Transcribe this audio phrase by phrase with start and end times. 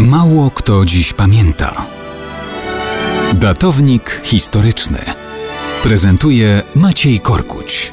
[0.00, 1.86] Mało kto dziś pamięta.
[3.34, 4.98] Datownik historyczny
[5.82, 7.92] prezentuje Maciej Korkuć.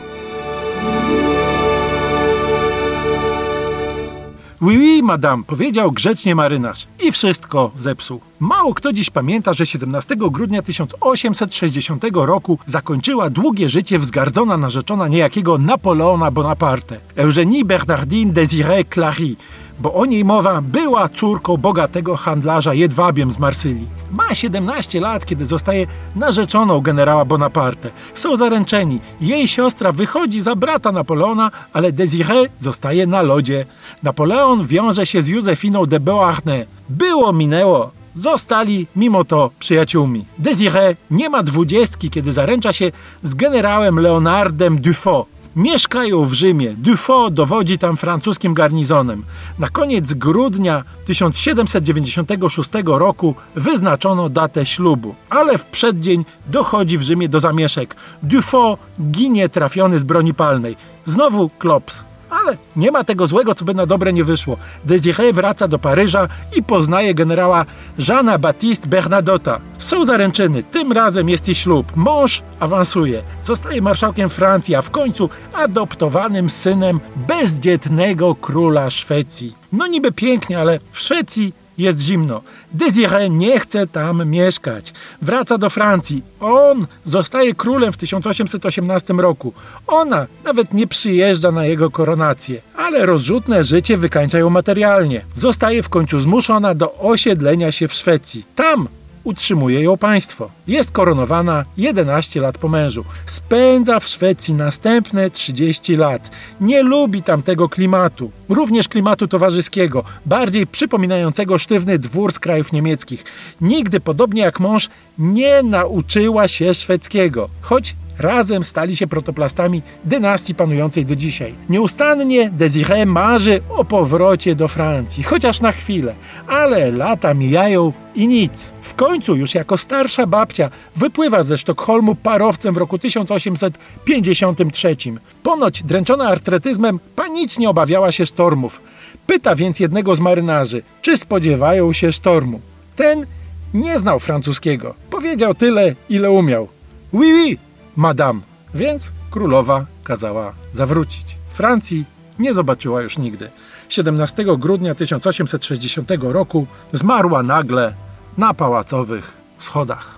[4.62, 8.22] Oui, oui, madame, powiedział grzecznie marynarz i wszystko zepsuł.
[8.40, 15.58] Mało kto dziś pamięta, że 17 grudnia 1860 roku zakończyła długie życie wzgardzona narzeczona niejakiego
[15.58, 19.36] Napoleona Bonaparte, Eugénie Bernardine Désirée Clary,
[19.80, 23.88] bo o niej mowa była córką bogatego handlarza jedwabiem z Marsylii.
[24.12, 27.90] Ma 17 lat, kiedy zostaje narzeczoną generała Bonaparte.
[28.14, 29.00] Są zaręczeni.
[29.22, 33.66] Jej siostra wychodzi za brata Napoleona, ale Désirée zostaje na lodzie.
[34.04, 36.68] Napoleon wiąże się z Józefiną de Beauharnais.
[36.90, 37.92] Było, minęło.
[38.16, 40.26] Zostali mimo to przyjaciółmi.
[40.40, 42.92] Désirée nie ma dwudziestki, kiedy zaręcza się
[43.24, 45.37] z generałem Leonardem Dufaux.
[45.58, 46.74] Mieszkają w Rzymie.
[46.78, 49.24] Dufaux dowodzi tam francuskim garnizonem.
[49.60, 57.40] Na koniec grudnia 1796 roku wyznaczono datę ślubu, ale w przeddzień dochodzi w Rzymie do
[57.40, 57.96] zamieszek.
[58.24, 60.76] Dufaux ginie trafiony z broni palnej.
[61.06, 62.04] Znowu klops.
[62.44, 64.58] Ale nie ma tego złego, co by na dobre nie wyszło.
[64.86, 67.66] Désiré wraca do Paryża i poznaje generała
[68.08, 69.60] Jeana Baptiste Bernadota.
[69.78, 71.96] Są zaręczyny, tym razem jest i ślub.
[71.96, 79.56] Mąż awansuje, zostaje marszałkiem Francji, a w końcu adoptowanym synem bezdzietnego króla Szwecji.
[79.72, 82.42] No niby pięknie, ale w Szwecji jest zimno.
[82.74, 84.94] Désiré nie chce tam mieszkać.
[85.22, 86.24] Wraca do Francji.
[86.40, 89.54] On zostaje królem w 1818 roku.
[89.88, 92.62] Ona nawet nie przyjeżdża na jego koronację.
[92.76, 95.22] Ale rozrzutne życie wykańcza ją materialnie.
[95.34, 98.46] Zostaje w końcu zmuszona do osiedlenia się w Szwecji.
[98.56, 98.88] Tam
[99.28, 100.50] utrzymuje ją państwo.
[100.68, 103.04] Jest koronowana 11 lat po mężu.
[103.26, 106.32] Spędza w Szwecji następne 30 lat.
[106.62, 113.24] Nie lubi tamtego klimatu, również klimatu towarzyskiego, bardziej przypominającego sztywny dwór z krajów niemieckich.
[113.62, 121.06] Nigdy, podobnie jak mąż, nie nauczyła się szwedzkiego, choć razem stali się protoplastami dynastii panującej
[121.06, 121.54] do dzisiaj.
[121.70, 126.16] Nieustannie Désiré marzy o powrocie do Francji, chociaż na chwilę,
[126.48, 128.74] ale lata mijają i nic.
[128.82, 134.96] W końcu już jako starsza babcia wypływa ze Sztokholmu parowcem w roku 1853.
[135.44, 138.82] Ponoć dręczona artretyzmem panicznie obawiała się sztormów.
[139.28, 142.62] Pyta więc jednego z marynarzy, czy spodziewają się sztormu.
[142.96, 143.26] Ten
[143.74, 144.96] nie znał francuskiego.
[145.10, 146.68] Powiedział tyle, ile umiał.
[147.14, 147.58] Oui, oui,
[147.98, 148.40] madame.
[148.74, 151.38] Więc królowa kazała zawrócić.
[151.50, 152.06] Francji
[152.40, 153.50] nie zobaczyła już nigdy.
[153.90, 157.94] 17 grudnia 1860 roku zmarła nagle
[158.38, 160.17] na pałacowych schodach.